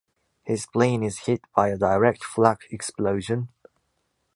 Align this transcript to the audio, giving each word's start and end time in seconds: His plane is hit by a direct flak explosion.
His 0.41 0.65
plane 0.65 1.03
is 1.03 1.27
hit 1.27 1.41
by 1.55 1.67
a 1.67 1.77
direct 1.77 2.23
flak 2.23 2.61
explosion. 2.71 3.49